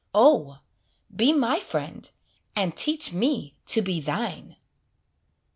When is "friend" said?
1.59-2.09